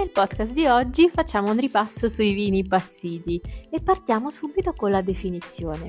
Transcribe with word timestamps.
Nel 0.00 0.12
podcast 0.12 0.54
di 0.54 0.64
oggi 0.64 1.10
facciamo 1.10 1.50
un 1.50 1.58
ripasso 1.58 2.08
sui 2.08 2.32
vini 2.32 2.66
passiti 2.66 3.38
e 3.70 3.82
partiamo 3.82 4.30
subito 4.30 4.72
con 4.72 4.90
la 4.90 5.02
definizione. 5.02 5.88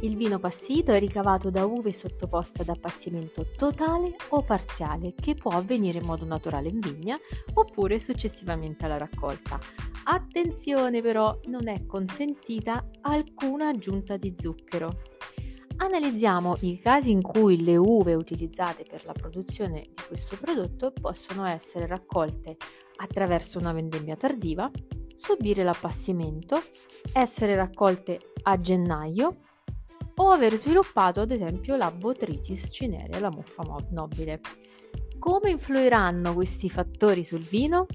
Il 0.00 0.16
vino 0.16 0.38
passito 0.38 0.92
è 0.92 0.98
ricavato 0.98 1.50
da 1.50 1.66
uve 1.66 1.92
sottoposte 1.92 2.62
ad 2.62 2.70
appassimento 2.70 3.46
totale 3.54 4.16
o 4.30 4.42
parziale, 4.42 5.12
che 5.14 5.34
può 5.34 5.50
avvenire 5.50 5.98
in 5.98 6.06
modo 6.06 6.24
naturale 6.24 6.70
in 6.70 6.80
vigna 6.80 7.20
oppure 7.52 7.98
successivamente 7.98 8.86
alla 8.86 8.96
raccolta. 8.96 9.60
Attenzione 10.04 11.02
però, 11.02 11.38
non 11.48 11.68
è 11.68 11.84
consentita 11.84 12.88
alcuna 13.02 13.68
aggiunta 13.68 14.16
di 14.16 14.32
zucchero. 14.34 15.11
Analizziamo 15.82 16.58
i 16.60 16.78
casi 16.78 17.10
in 17.10 17.22
cui 17.22 17.60
le 17.64 17.76
uve 17.76 18.14
utilizzate 18.14 18.84
per 18.88 19.04
la 19.04 19.10
produzione 19.10 19.80
di 19.80 20.02
questo 20.06 20.38
prodotto 20.40 20.92
possono 20.92 21.44
essere 21.44 21.88
raccolte 21.88 22.56
attraverso 22.98 23.58
una 23.58 23.72
vendemmia 23.72 24.14
tardiva, 24.14 24.70
subire 25.12 25.64
l'appassimento, 25.64 26.62
essere 27.12 27.56
raccolte 27.56 28.20
a 28.42 28.60
gennaio 28.60 29.40
o 30.14 30.30
aver 30.30 30.54
sviluppato 30.54 31.20
ad 31.20 31.32
esempio 31.32 31.74
la 31.74 31.90
Botrytis 31.90 32.70
cinerea, 32.72 33.18
la 33.18 33.32
muffa 33.32 33.64
nobile. 33.90 34.38
Come 35.18 35.50
influiranno 35.50 36.32
questi 36.32 36.70
fattori 36.70 37.24
sul 37.24 37.42
vino? 37.42 37.86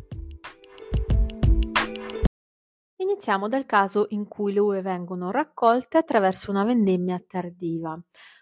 Iniziamo 3.17 3.47
dal 3.47 3.65
caso 3.65 4.05
in 4.09 4.27
cui 4.27 4.53
le 4.53 4.59
uve 4.59 4.83
vengono 4.83 5.31
raccolte 5.31 5.97
attraverso 5.97 6.51
una 6.51 6.63
vendemmia 6.63 7.19
tardiva. 7.25 7.99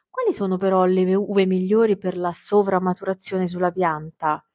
Quali 0.10 0.34
sono 0.34 0.58
però 0.58 0.84
le 0.84 1.16
uve 1.16 1.46
migliori 1.46 1.98
per 1.98 2.18
la 2.18 2.34
sovramaturazione 2.34 3.48
sulla 3.48 3.72
pianta? 3.72 4.46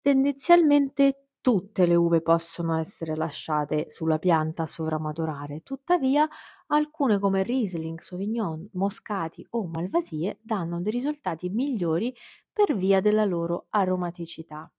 Tendenzialmente 0.00 1.24
Tutte 1.40 1.86
le 1.86 1.96
uve 1.96 2.22
possono 2.22 2.78
essere 2.78 3.16
lasciate 3.16 3.90
sulla 3.90 4.18
pianta 4.18 4.62
a 4.62 4.66
sovramaturare, 4.66 5.60
tuttavia 5.62 6.26
alcune 6.68 7.18
come 7.18 7.42
Riesling, 7.42 8.00
Sauvignon, 8.00 8.66
Moscati 8.74 9.44
o 9.50 9.66
Malvasie 9.66 10.38
danno 10.40 10.80
dei 10.80 10.92
risultati 10.92 11.50
migliori 11.50 12.14
per 12.50 12.74
via 12.76 13.02
della 13.02 13.26
loro 13.26 13.66
aromaticità. 13.70 14.72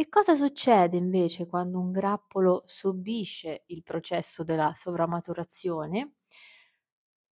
E 0.00 0.08
cosa 0.08 0.36
succede 0.36 0.96
invece 0.96 1.48
quando 1.48 1.80
un 1.80 1.90
grappolo 1.90 2.62
subisce 2.66 3.64
il 3.66 3.82
processo 3.82 4.44
della 4.44 4.72
sovramaturazione? 4.72 6.12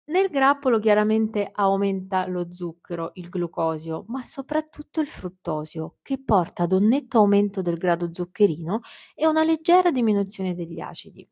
Nel 0.05 0.29
grappolo 0.31 0.79
chiaramente 0.79 1.47
aumenta 1.51 2.25
lo 2.25 2.51
zucchero, 2.51 3.11
il 3.13 3.29
glucosio, 3.29 4.05
ma 4.07 4.23
soprattutto 4.23 4.99
il 4.99 5.05
fruttosio, 5.05 5.97
che 6.01 6.19
porta 6.19 6.63
ad 6.63 6.71
un 6.71 6.87
netto 6.87 7.19
aumento 7.19 7.61
del 7.61 7.77
grado 7.77 8.11
zuccherino 8.11 8.79
e 9.13 9.27
una 9.27 9.43
leggera 9.43 9.91
diminuzione 9.91 10.55
degli 10.55 10.79
acidi. 10.79 11.29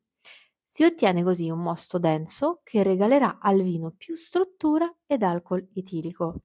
Si 0.63 0.83
ottiene 0.83 1.23
così 1.23 1.49
un 1.49 1.63
mosto 1.63 1.97
denso 1.97 2.61
che 2.63 2.83
regalerà 2.83 3.39
al 3.41 3.63
vino 3.63 3.91
più 3.97 4.13
struttura 4.13 4.87
ed 5.07 5.23
alcol 5.23 5.67
etilico. 5.73 6.41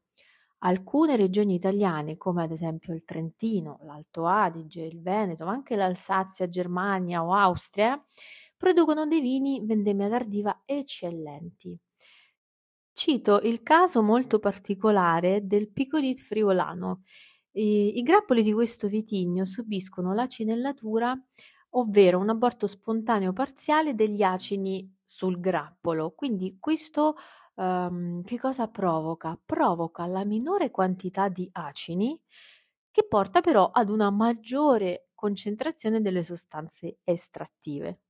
Alcune 0.61 1.17
regioni 1.17 1.55
italiane, 1.55 2.17
come 2.17 2.43
ad 2.43 2.51
esempio 2.51 2.93
il 2.93 3.05
Trentino, 3.05 3.79
l'Alto 3.85 4.27
Adige, 4.27 4.83
il 4.83 5.01
Veneto, 5.01 5.45
ma 5.45 5.53
anche 5.53 5.77
l'Alsazia, 5.77 6.49
Germania 6.49 7.25
o 7.25 7.33
Austria, 7.33 8.03
producono 8.57 9.07
dei 9.07 9.21
vini 9.21 9.61
vendemmia 9.65 10.09
tardiva 10.09 10.63
eccellenti. 10.65 11.79
Cito 12.93 13.39
il 13.45 13.63
caso 13.63 14.03
molto 14.03 14.41
particolare 14.41 15.47
del 15.47 15.71
Picolit 15.71 16.19
friulano. 16.19 17.03
I, 17.53 17.99
I 17.99 18.03
grappoli 18.03 18.43
di 18.43 18.53
questo 18.53 18.89
vitigno 18.89 19.45
subiscono 19.45 20.13
l'acinellatura, 20.13 21.17
ovvero 21.71 22.19
un 22.19 22.31
aborto 22.31 22.67
spontaneo 22.67 23.33
parziale 23.33 23.95
degli 23.95 24.23
acini 24.23 24.93
sul 25.05 25.39
grappolo. 25.39 26.11
Quindi 26.17 26.57
questo 26.59 27.15
um, 27.59 28.23
che 28.23 28.39
cosa 28.39 28.69
provoca? 28.69 29.39
Provoca 29.45 30.07
la 30.07 30.25
minore 30.25 30.71
quantità 30.71 31.29
di 31.29 31.49
acini 31.53 32.19
che 32.91 33.07
porta 33.07 33.41
però 33.41 33.71
ad 33.71 33.91
una 33.91 34.11
maggiore 34.11 35.09
concentrazione 35.15 36.01
delle 36.01 36.23
sostanze 36.23 36.99
estrattive. 37.05 38.01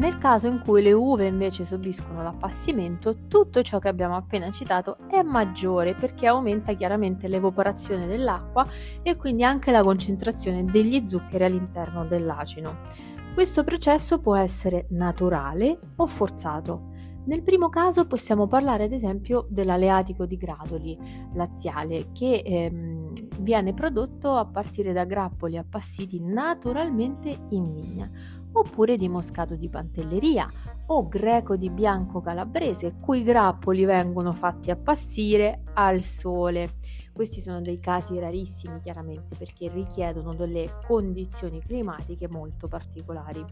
Nel 0.00 0.16
caso 0.16 0.48
in 0.48 0.62
cui 0.64 0.80
le 0.80 0.92
uve 0.92 1.26
invece 1.26 1.66
subiscono 1.66 2.22
l'appassimento, 2.22 3.26
tutto 3.28 3.60
ciò 3.60 3.78
che 3.78 3.88
abbiamo 3.88 4.16
appena 4.16 4.50
citato 4.50 4.96
è 5.10 5.20
maggiore 5.20 5.94
perché 5.94 6.26
aumenta 6.26 6.72
chiaramente 6.72 7.28
l'evaporazione 7.28 8.06
dell'acqua 8.06 8.66
e 9.02 9.16
quindi 9.16 9.44
anche 9.44 9.70
la 9.70 9.82
concentrazione 9.82 10.64
degli 10.64 11.06
zuccheri 11.06 11.44
all'interno 11.44 12.06
dell'acino. 12.06 13.09
Questo 13.32 13.64
processo 13.64 14.20
può 14.20 14.36
essere 14.36 14.86
naturale 14.90 15.78
o 15.96 16.06
forzato. 16.06 16.88
Nel 17.24 17.42
primo 17.42 17.68
caso 17.68 18.06
possiamo 18.06 18.46
parlare 18.46 18.84
ad 18.84 18.92
esempio 18.92 19.46
dell'aleatico 19.48 20.26
di 20.26 20.36
gradoli 20.36 20.98
laziale 21.34 22.10
che 22.12 22.42
ehm, 22.44 23.28
viene 23.40 23.72
prodotto 23.72 24.34
a 24.36 24.46
partire 24.46 24.92
da 24.92 25.04
grappoli 25.04 25.56
appassiti 25.56 26.20
naturalmente 26.20 27.46
in 27.50 27.72
vigna 27.72 28.10
oppure 28.52 28.96
di 28.96 29.08
moscato 29.08 29.54
di 29.54 29.68
pantelleria 29.68 30.48
o 30.86 31.08
greco 31.08 31.56
di 31.56 31.70
bianco 31.70 32.20
calabrese, 32.20 32.96
cui 33.00 33.22
grappoli 33.22 33.84
vengono 33.84 34.32
fatti 34.32 34.70
appassire 34.70 35.62
al 35.74 36.02
sole. 36.02 36.78
Questi 37.12 37.40
sono 37.40 37.60
dei 37.60 37.78
casi 37.80 38.18
rarissimi 38.18 38.80
chiaramente 38.80 39.36
perché 39.36 39.68
richiedono 39.68 40.34
delle 40.34 40.80
condizioni 40.86 41.60
climatiche 41.60 42.28
molto 42.28 42.66
particolari. 42.66 43.44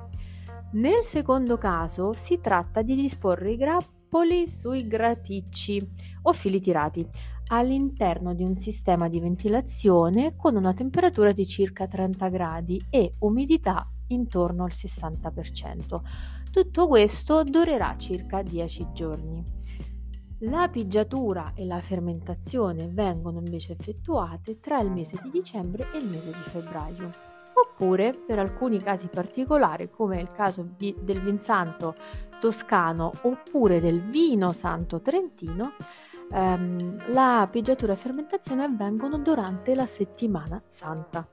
Nel 0.73 1.03
secondo 1.03 1.59
caso 1.59 2.13
si 2.13 2.41
tratta 2.41 2.83
di 2.83 2.95
disporre 2.95 3.53
i 3.53 3.57
grappoli 3.57 4.49
sui 4.49 4.87
graticci 4.87 5.87
o 6.23 6.33
fili 6.33 6.61
tirati 6.61 7.07
all'interno 7.49 8.35
di 8.35 8.43
un 8.43 8.55
sistema 8.55 9.09
di 9.09 9.21
ventilazione 9.21 10.35
con 10.37 10.57
una 10.57 10.75
temperatura 10.75 11.33
di 11.33 11.47
circa 11.47 11.87
30 11.87 12.29
gradi 12.29 12.81
e 12.91 13.13
umidità 13.21 13.87
intorno 14.09 14.65
al 14.65 14.73
60%. 14.73 16.01
Tutto 16.51 16.87
questo 16.87 17.45
durerà 17.45 17.97
circa 17.97 18.43
10 18.43 18.87
giorni. 18.93 19.57
La 20.43 20.69
pigiatura 20.69 21.53
e 21.55 21.65
la 21.67 21.81
fermentazione 21.81 22.87
vengono 22.87 23.41
invece 23.41 23.73
effettuate 23.73 24.61
tra 24.61 24.81
il 24.81 24.91
mese 24.91 25.19
di 25.23 25.31
dicembre 25.31 25.91
e 25.93 25.99
il 25.99 26.07
mese 26.07 26.31
di 26.31 26.43
febbraio. 26.43 27.11
Oppure, 27.55 28.13
per 28.25 28.39
alcuni 28.39 28.79
casi 28.79 29.09
particolari, 29.09 29.91
come 29.91 30.21
il 30.21 30.31
caso 30.31 30.75
di, 30.77 30.95
del 31.01 31.21
vin 31.21 31.39
santo 31.39 31.97
toscano 32.39 33.13
oppure 33.23 33.81
del 33.81 34.01
vino 34.01 34.53
santo 34.53 35.01
trentino, 35.01 35.73
ehm, 36.31 37.13
la 37.13 37.49
pigiatura 37.51 37.95
e 37.95 37.97
fermentazione 37.97 38.63
avvengono 38.63 39.19
durante 39.19 39.75
la 39.75 39.87
settimana 39.87 40.63
santa. 40.67 41.27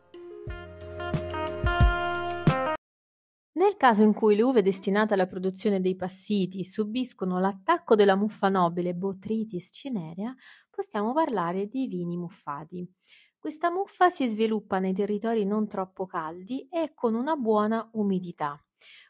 Nel 3.76 3.90
caso 3.90 4.04
in 4.04 4.14
cui 4.14 4.38
le 4.38 4.42
uve 4.42 4.62
destinate 4.62 5.16
alla 5.16 5.28
produzione 5.28 5.82
dei 5.82 5.98
passiti 5.98 6.64
subiscono 6.64 7.40
l'attacco 7.40 7.94
della 7.96 8.16
muffa 8.16 8.48
nobile 8.48 8.94
Botrytis 8.94 9.70
cinerea, 9.74 10.34
possiamo 10.70 11.12
parlare 11.12 11.68
di 11.68 11.86
vini 11.86 12.16
muffati. 12.16 12.90
Questa 13.38 13.70
muffa 13.70 14.08
si 14.08 14.30
sviluppa 14.30 14.80
nei 14.80 14.94
territori 14.94 15.44
non 15.44 15.68
troppo 15.68 16.06
caldi 16.06 16.66
e 16.72 16.94
con 16.96 17.16
una 17.16 17.36
buona 17.36 17.86
umidità. 17.96 18.58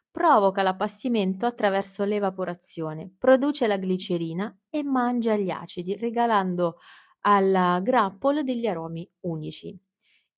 Provoca 0.09 0.63
l'appassimento 0.63 1.45
attraverso 1.45 2.03
l'evaporazione, 2.03 3.13
produce 3.19 3.67
la 3.67 3.77
glicerina 3.77 4.61
e 4.71 4.81
mangia 4.81 5.35
gli 5.35 5.51
acidi, 5.51 5.95
regalando 5.95 6.77
al 7.21 7.83
grappolo 7.83 8.41
degli 8.41 8.65
aromi 8.65 9.07
unici. 9.21 9.79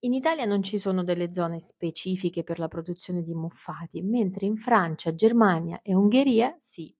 In 0.01 0.13
Italia 0.13 0.45
non 0.45 0.61
ci 0.63 0.77
sono 0.77 1.03
delle 1.03 1.33
zone 1.33 1.59
specifiche 1.59 2.43
per 2.43 2.59
la 2.59 2.67
produzione 2.67 3.23
di 3.23 3.33
muffati, 3.33 4.01
mentre 4.01 4.45
in 4.45 4.55
Francia, 4.55 5.13
Germania 5.13 5.81
e 5.81 5.95
Ungheria 5.95 6.55
sì. 6.59 6.93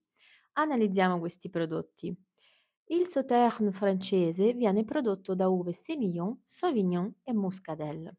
Analizziamo 0.54 1.18
questi 1.18 1.48
prodotti. 1.48 2.14
Il 2.90 3.06
Sauterne 3.06 3.70
francese 3.70 4.52
viene 4.54 4.84
prodotto 4.84 5.34
da 5.34 5.48
uve 5.48 5.72
Semillon, 5.72 6.40
Sauvignon 6.42 7.12
e 7.22 7.32
Muscadelle. 7.32 8.16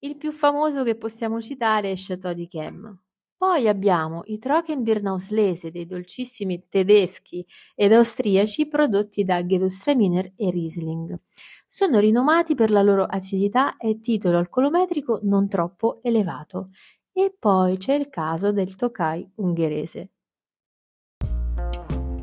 Il 0.00 0.16
più 0.16 0.32
famoso 0.32 0.82
che 0.84 0.96
possiamo 0.96 1.40
citare 1.40 1.90
è 1.90 1.94
Chateau 1.96 2.34
d'Yquem. 2.34 3.02
Poi 3.36 3.68
abbiamo 3.68 4.22
i 4.26 4.38
Trockenbirnauslese 4.38 5.70
dei 5.70 5.86
dolcissimi 5.86 6.66
tedeschi 6.68 7.44
ed 7.74 7.92
austriaci 7.92 8.66
prodotti 8.68 9.24
da 9.24 9.42
Gewürztraminer 9.42 10.32
e 10.36 10.50
Riesling. 10.50 11.18
Sono 11.66 11.98
rinomati 11.98 12.54
per 12.54 12.70
la 12.70 12.82
loro 12.82 13.04
acidità 13.04 13.76
e 13.76 14.00
titolo 14.00 14.38
alcolometrico 14.38 15.20
non 15.22 15.48
troppo 15.48 16.00
elevato. 16.02 16.70
E 17.12 17.34
poi 17.38 17.76
c'è 17.76 17.94
il 17.94 18.08
caso 18.10 18.52
del 18.52 18.74
Tokai 18.76 19.32
ungherese. 19.36 20.10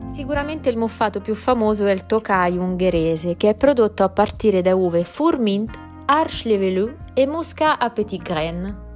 Sicuramente 0.07 0.69
il 0.69 0.77
muffato 0.77 1.21
più 1.21 1.35
famoso 1.35 1.85
è 1.85 1.91
il 1.91 2.05
Tokai 2.05 2.57
ungherese, 2.57 3.37
che 3.37 3.49
è 3.49 3.55
prodotto 3.55 4.03
a 4.03 4.09
partire 4.09 4.61
da 4.61 4.75
uve 4.75 5.05
Furmint 5.05 5.71
Arche-Levelu 6.05 6.95
e 7.13 7.25
Muscat 7.25 7.81
à 7.81 7.89
Petit 7.89 8.21
Grain. 8.21 8.90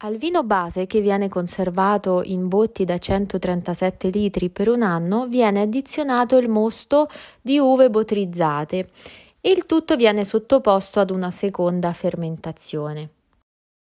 Al 0.00 0.18
vino 0.18 0.44
base, 0.44 0.84
che 0.84 1.00
viene 1.00 1.30
conservato 1.30 2.20
in 2.22 2.48
botti 2.48 2.84
da 2.84 2.98
137 2.98 4.10
litri 4.10 4.50
per 4.50 4.68
un 4.68 4.82
anno, 4.82 5.26
viene 5.26 5.62
addizionato 5.62 6.36
il 6.36 6.50
mosto 6.50 7.08
di 7.40 7.58
uve 7.58 7.88
botrizzate 7.88 8.90
e 9.40 9.50
il 9.50 9.64
tutto 9.64 9.96
viene 9.96 10.22
sottoposto 10.22 11.00
ad 11.00 11.08
una 11.08 11.30
seconda 11.30 11.94
fermentazione. 11.94 13.10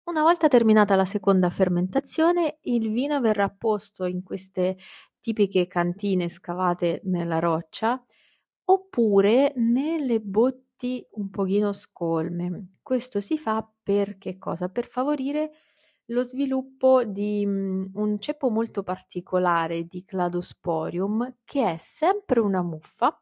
Una 0.04 0.22
volta 0.22 0.46
terminata 0.46 0.94
la 0.94 1.04
seconda 1.04 1.50
fermentazione, 1.50 2.58
il 2.62 2.92
vino 2.92 3.20
verrà 3.20 3.48
posto 3.48 4.04
in 4.04 4.22
queste 4.22 4.76
tipiche 5.18 5.66
cantine 5.66 6.28
scavate 6.28 7.00
nella 7.06 7.40
roccia 7.40 8.00
oppure 8.66 9.52
nelle 9.56 10.20
botti 10.20 11.04
un 11.14 11.28
pochino 11.30 11.72
scolme. 11.72 12.74
Questo 12.82 13.20
si 13.20 13.36
fa 13.36 13.68
per 13.82 14.16
che 14.16 14.38
cosa? 14.38 14.68
Per 14.68 14.86
favorire 14.86 15.50
lo 16.06 16.22
sviluppo 16.22 17.04
di 17.04 17.44
mh, 17.46 17.90
un 17.94 18.18
ceppo 18.18 18.50
molto 18.50 18.82
particolare 18.82 19.84
di 19.86 20.04
Cladosporium 20.04 21.36
che 21.44 21.72
è 21.72 21.76
sempre 21.78 22.40
una 22.40 22.62
muffa, 22.62 23.18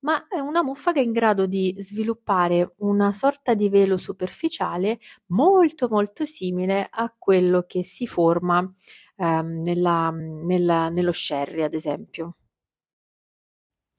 ma 0.00 0.26
è 0.28 0.38
una 0.40 0.62
muffa 0.62 0.92
che 0.92 1.00
è 1.00 1.02
in 1.04 1.12
grado 1.12 1.46
di 1.46 1.74
sviluppare 1.78 2.74
una 2.78 3.12
sorta 3.12 3.54
di 3.54 3.68
velo 3.68 3.96
superficiale 3.96 4.98
molto 5.26 5.88
molto 5.88 6.24
simile 6.24 6.88
a 6.90 7.12
quello 7.16 7.64
che 7.66 7.82
si 7.84 8.06
forma 8.06 8.68
ehm, 9.16 9.60
nella, 9.62 10.10
nella, 10.10 10.88
nello 10.88 11.12
sherry, 11.12 11.62
ad 11.62 11.74
esempio. 11.74 12.36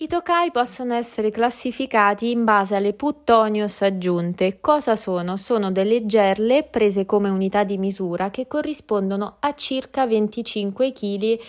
I 0.03 0.07
tokai 0.07 0.51
possono 0.51 0.95
essere 0.95 1.29
classificati 1.29 2.29
in 2.29 2.43
base 2.43 2.75
alle 2.75 2.93
puttonios 2.93 3.83
aggiunte. 3.83 4.59
Cosa 4.59 4.97
sono? 4.97 5.37
Sono 5.37 5.71
delle 5.71 6.05
gerle 6.05 6.65
prese 6.65 7.05
come 7.05 7.29
unità 7.29 7.63
di 7.63 7.77
misura 7.77 8.29
che 8.29 8.45
corrispondono 8.45 9.37
a 9.39 9.53
circa 9.53 10.05
25 10.05 10.91
kg 10.91 11.39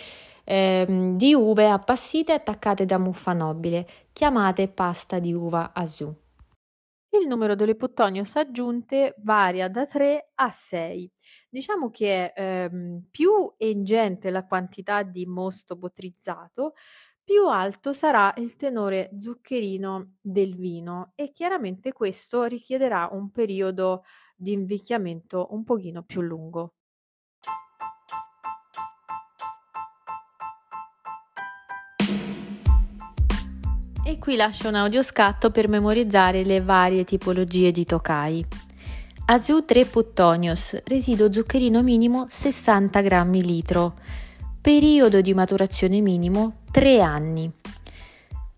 ehm, 0.45 1.17
di 1.17 1.33
uve 1.33 1.69
appassite 1.69 2.31
attaccate 2.31 2.85
da 2.85 2.97
muffa 2.97 3.33
nobile, 3.33 3.85
chiamate 4.13 4.69
pasta 4.69 5.19
di 5.19 5.33
uva 5.33 5.71
asu. 5.73 6.15
Il 7.09 7.27
numero 7.27 7.55
delle 7.55 7.75
puttonios 7.75 8.37
aggiunte 8.37 9.15
varia 9.17 9.67
da 9.67 9.85
3 9.85 10.31
a 10.35 10.49
6. 10.49 11.11
Diciamo 11.49 11.89
che 11.89 12.31
ehm, 12.33 13.03
più 13.11 13.53
è 13.57 13.65
ingente 13.65 14.29
la 14.29 14.45
quantità 14.45 15.03
di 15.03 15.25
mosto 15.25 15.75
botrizzato, 15.75 16.73
più 17.25 17.47
alto 17.47 17.91
sarà 17.91 18.31
il 18.37 18.55
tenore 18.55 19.09
zuccherino 19.19 20.17
del 20.21 20.55
vino 20.55 21.11
e 21.15 21.31
chiaramente 21.31 21.91
questo 21.91 22.43
richiederà 22.43 23.09
un 23.11 23.31
periodo 23.31 24.03
di 24.35 24.51
invecchiamento 24.51 25.47
un 25.49 25.63
pochino 25.63 26.03
più 26.03 26.21
lungo. 26.21 26.75
E 34.05 34.19
qui 34.19 34.35
lascio 34.35 34.67
un 34.67 34.75
audioscatto 34.75 35.49
per 35.49 35.67
memorizzare 35.67 36.43
le 36.43 36.61
varie 36.61 37.03
tipologie 37.03 37.71
di 37.71 37.85
tokai. 37.85 38.45
Azu 39.25 39.65
3 39.65 39.85
Puttonios, 39.85 40.79
residuo 40.83 41.33
zuccherino 41.33 41.81
minimo 41.81 42.25
60 42.29 43.01
grammi 43.01 43.43
litro. 43.43 43.95
Periodo 44.61 45.21
di 45.21 45.33
maturazione 45.33 46.01
minimo 46.01 46.64
3 46.75 46.99
anni. 46.99 47.49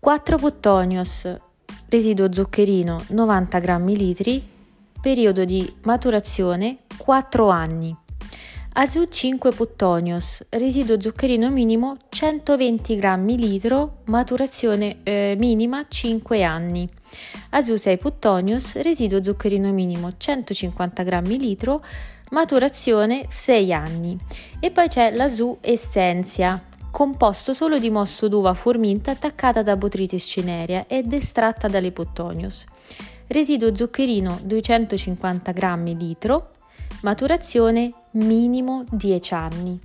4 0.00 0.38
Puttonios, 0.38 1.32
residuo 1.88 2.32
zuccherino 2.32 3.04
90 3.10 3.58
grammi 3.60 3.96
litri. 3.96 4.42
Periodo 5.00 5.44
di 5.44 5.72
maturazione 5.84 6.78
4 6.96 7.48
anni. 7.48 7.96
Azu 8.72 9.04
5 9.06 9.52
Puttonios, 9.52 10.44
residuo 10.48 11.00
zuccherino 11.00 11.48
minimo 11.50 11.94
120 12.08 12.96
grammi 12.96 13.38
litro, 13.38 13.98
maturazione 14.06 14.96
eh, 15.04 15.36
minima 15.38 15.86
5 15.86 16.42
anni. 16.42 16.88
Azu 17.50 17.76
6 17.76 17.98
Puttonios, 17.98 18.80
residuo 18.80 19.22
zuccherino 19.22 19.70
minimo 19.70 20.10
150 20.16 21.04
grammi 21.04 21.38
litro, 21.38 21.84
maturazione 22.30 23.26
6 23.30 23.72
anni. 23.72 24.18
E 24.58 24.72
poi 24.72 24.88
c'è 24.88 25.14
l'Asu 25.14 25.58
Essentia, 25.60 26.60
composto 26.98 27.52
solo 27.52 27.78
di 27.78 27.90
mosto 27.90 28.26
d'uva 28.26 28.54
forminta 28.54 29.12
attaccata 29.12 29.62
da 29.62 29.76
Botrytis 29.76 30.24
cinerea 30.24 30.88
ed 30.88 31.12
estratta 31.12 31.68
dalle 31.68 31.92
Puttonius. 31.92 32.64
Residuo 33.28 33.72
zuccherino 33.72 34.40
250 34.42 35.52
g 35.52 35.94
litro, 35.96 36.50
maturazione 37.02 37.92
minimo 38.14 38.82
10 38.90 39.34
anni. 39.34 39.80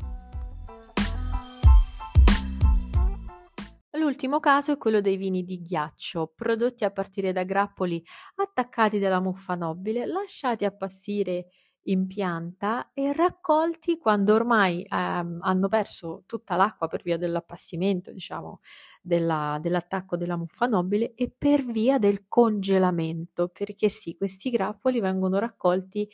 L'ultimo 3.91 4.39
caso 4.39 4.71
è 4.71 4.77
quello 4.79 4.99
dei 4.99 5.15
vini 5.15 5.43
di 5.43 5.61
ghiaccio, 5.61 6.31
prodotti 6.35 6.83
a 6.83 6.89
partire 6.89 7.31
da 7.31 7.43
grappoli 7.43 8.03
attaccati 8.37 8.97
dalla 8.97 9.19
muffa 9.21 9.53
nobile, 9.53 10.07
lasciati 10.07 10.65
appassire 10.65 11.45
in 11.83 12.07
pianta 12.07 12.91
e 12.93 13.13
raccolti 13.13 13.97
quando 13.97 14.33
ormai 14.33 14.85
ehm, 14.87 15.39
hanno 15.41 15.67
perso 15.67 16.23
tutta 16.25 16.55
l'acqua 16.55 16.87
per 16.87 17.01
via 17.03 17.17
dell'appassimento, 17.17 18.11
diciamo, 18.11 18.61
della, 19.01 19.57
dell'attacco 19.61 20.15
della 20.17 20.37
muffa 20.37 20.65
nobile 20.65 21.13
e 21.15 21.33
per 21.35 21.63
via 21.65 21.97
del 21.97 22.27
congelamento, 22.27 23.49
perché 23.49 23.89
sì, 23.89 24.15
questi 24.15 24.49
grappoli 24.49 24.99
vengono 24.99 25.39
raccolti 25.39 26.09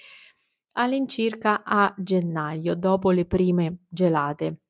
all'incirca 0.73 1.63
a 1.63 1.93
gennaio, 1.97 2.75
dopo 2.75 3.11
le 3.11 3.25
prime 3.25 3.79
gelate. 3.87 4.61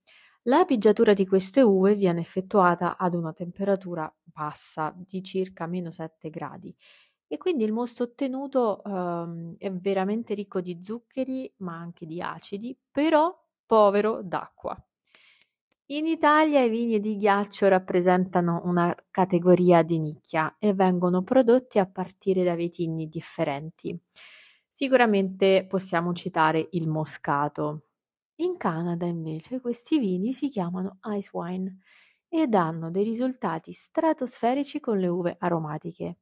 La 0.44 0.66
pigiatura 0.66 1.14
di 1.14 1.28
queste 1.28 1.62
uve 1.62 1.96
viene 1.96 2.22
effettuata 2.22 2.98
ad 2.98 3.14
una 3.14 3.34
temperatura 3.34 4.12
bassa 4.24 4.94
di 4.96 5.22
circa 5.22 5.68
meno 5.68 5.92
7 5.92 6.30
gradi 6.30 6.76
e 7.30 7.38
quindi 7.38 7.64
il 7.64 7.72
mosto 7.72 8.04
ottenuto, 8.04 8.82
uhm, 8.84 9.56
è 9.60 9.72
veramente 9.72 10.34
ricco 10.34 10.62
di 10.62 10.80
zuccheri, 10.84 11.52
ma 11.60 11.78
anche 11.78 12.06
di 12.08 12.22
acidi, 12.22 12.78
però 12.92 13.34
povero 13.66 14.22
d'acqua. 14.24 14.76
In 15.92 16.06
Italia 16.08 16.62
i 16.64 16.70
vini 16.70 17.00
di 17.00 17.16
ghiaccio 17.18 17.68
rappresentano 17.68 18.62
una 18.66 18.96
categoria 19.12 19.82
di 19.84 20.00
nicchia 20.00 20.56
e 20.60 20.74
vengono 20.74 21.24
prodotti 21.24 21.80
a 21.80 21.86
partire 21.88 22.44
da 22.44 22.56
vitigni 22.56 23.08
differenti. 23.10 24.00
Sicuramente 24.68 25.66
possiamo 25.68 26.14
citare 26.14 26.68
il 26.72 26.88
Moscato. 26.88 27.88
In 28.38 28.58
Canada 28.58 29.06
invece 29.06 29.60
questi 29.60 30.00
vini 30.00 30.32
si 30.34 30.50
chiamano 30.50 31.00
ice 31.18 31.30
wine 31.34 31.78
e 32.30 32.48
danno 32.48 32.92
dei 32.92 33.04
risultati 33.04 33.72
stratosferici 33.74 34.80
con 34.80 34.98
le 35.00 35.08
uve 35.08 35.36
aromatiche 35.40 36.18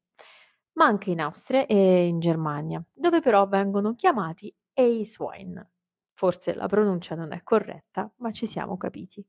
ma 0.78 0.86
anche 0.86 1.12
in 1.12 1.22
Austria 1.22 1.66
e 1.66 2.06
in 2.08 2.20
Germania, 2.20 2.84
dove 2.94 3.20
però 3.22 3.48
vengono 3.48 3.96
chiamati 3.96 4.54
Eiswein. 4.74 5.68
Forse 6.14 6.54
la 6.56 6.68
pronuncia 6.68 7.16
non 7.16 7.34
è 7.34 7.44
corretta, 7.44 8.12
ma 8.18 8.32
ci 8.32 8.46
siamo 8.46 8.78
capiti. 8.78 9.26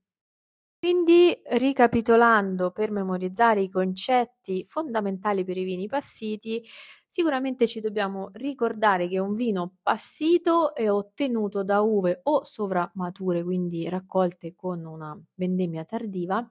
Quindi, 0.81 1.37
ricapitolando 1.45 2.71
per 2.71 2.93
memorizzare 2.93 3.61
i 3.63 3.69
concetti 3.69 4.65
fondamentali 4.69 5.45
per 5.45 5.57
i 5.57 5.65
vini 5.65 5.89
passiti, 5.89 6.65
sicuramente 7.07 7.67
ci 7.67 7.81
dobbiamo 7.81 8.31
ricordare 8.35 9.09
che 9.09 9.19
un 9.19 9.35
vino 9.35 9.77
passito 9.83 10.75
è 10.77 10.89
ottenuto 10.91 11.65
da 11.65 11.81
uve 11.81 12.21
o 12.25 12.45
sovramature, 12.45 13.43
quindi 13.43 13.89
raccolte 13.89 14.55
con 14.55 14.85
una 14.85 15.21
vendemmia 15.35 15.85
tardiva, 15.85 16.49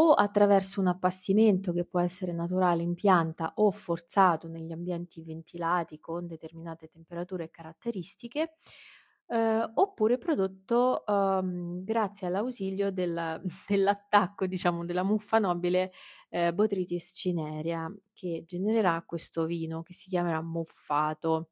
o 0.00 0.12
attraverso 0.12 0.80
un 0.80 0.86
appassimento 0.86 1.72
che 1.72 1.84
può 1.84 1.98
essere 1.98 2.32
naturale 2.32 2.82
in 2.82 2.94
pianta 2.94 3.52
o 3.56 3.70
forzato 3.72 4.46
negli 4.46 4.70
ambienti 4.70 5.24
ventilati 5.24 5.98
con 5.98 6.28
determinate 6.28 6.86
temperature 6.86 7.44
e 7.44 7.50
caratteristiche, 7.50 8.52
eh, 9.26 9.70
oppure 9.74 10.16
prodotto 10.16 11.02
um, 11.04 11.82
grazie 11.82 12.28
all'ausilio 12.28 12.92
del, 12.92 13.42
dell'attacco, 13.66 14.46
diciamo, 14.46 14.84
della 14.84 15.02
muffa 15.02 15.40
nobile 15.40 15.90
eh, 16.28 16.54
Botrytis 16.54 17.12
cinerea, 17.16 17.92
che 18.12 18.44
genererà 18.46 19.02
questo 19.04 19.46
vino 19.46 19.82
che 19.82 19.94
si 19.94 20.08
chiamerà 20.08 20.40
muffato. 20.40 21.50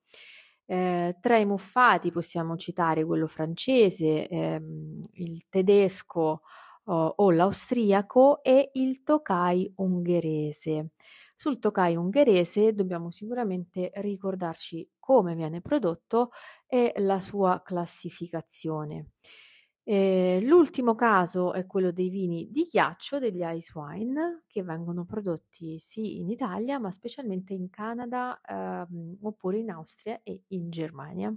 Eh, 0.68 1.16
tra 1.20 1.36
i 1.36 1.44
muffati 1.44 2.12
possiamo 2.12 2.56
citare 2.56 3.04
quello 3.04 3.26
francese, 3.26 4.28
ehm, 4.28 5.00
il 5.14 5.46
tedesco, 5.48 6.42
o 6.86 7.30
l'austriaco 7.30 8.42
e 8.42 8.70
il 8.74 9.02
Tokai 9.02 9.72
ungherese. 9.76 10.90
Sul 11.34 11.58
Tokai 11.58 11.96
ungherese 11.96 12.72
dobbiamo 12.72 13.10
sicuramente 13.10 13.90
ricordarci 13.96 14.88
come 14.98 15.34
viene 15.34 15.60
prodotto 15.60 16.30
e 16.66 16.94
la 16.96 17.20
sua 17.20 17.60
classificazione. 17.62 19.10
E 19.88 20.40
l'ultimo 20.42 20.96
caso 20.96 21.52
è 21.52 21.64
quello 21.64 21.92
dei 21.92 22.08
vini 22.08 22.48
di 22.50 22.66
ghiaccio, 22.68 23.20
degli 23.20 23.42
ice 23.44 23.78
wine, 23.78 24.42
che 24.48 24.64
vengono 24.64 25.04
prodotti 25.04 25.78
sì 25.78 26.18
in 26.18 26.28
Italia, 26.28 26.80
ma 26.80 26.90
specialmente 26.90 27.52
in 27.52 27.70
Canada, 27.70 28.40
ehm, 28.40 29.18
oppure 29.20 29.58
in 29.58 29.70
Austria 29.70 30.18
e 30.24 30.42
in 30.48 30.70
Germania. 30.70 31.32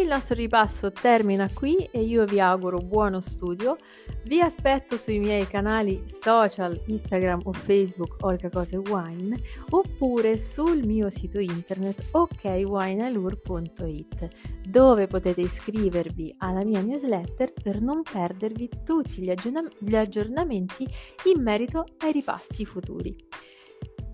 Il 0.00 0.08
nostro 0.08 0.34
ripasso 0.34 0.90
termina 0.92 1.48
qui 1.52 1.88
e 1.90 2.00
io 2.02 2.24
vi 2.24 2.40
auguro 2.40 2.78
buono 2.78 3.20
studio. 3.20 3.76
Vi 4.24 4.40
aspetto 4.40 4.96
sui 4.96 5.18
miei 5.18 5.46
canali 5.46 6.04
social, 6.06 6.80
Instagram 6.86 7.40
o 7.44 7.52
Facebook 7.52 8.16
Olga 8.20 8.48
Cose 8.48 8.76
Wine 8.76 9.36
oppure 9.70 10.38
sul 10.38 10.86
mio 10.86 11.10
sito 11.10 11.40
internet 11.40 12.06
okwineallure.it 12.12 14.28
dove 14.68 15.06
potete 15.06 15.40
iscrivervi 15.40 16.34
alla 16.38 16.64
mia 16.64 16.80
newsletter 16.80 17.52
per 17.52 17.80
non 17.80 18.02
perdervi 18.02 18.68
tutti 18.84 19.22
gli, 19.22 19.30
aggiorn- 19.30 19.70
gli 19.78 19.96
aggiornamenti 19.96 20.86
in 21.34 21.42
merito 21.42 21.84
ai 21.98 22.12
ripassi 22.12 22.64
futuri. 22.64 23.16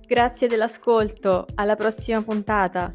Grazie 0.07 0.49
dell'ascolto, 0.49 1.47
alla 1.55 1.77
prossima 1.77 2.23
puntata! 2.23 2.95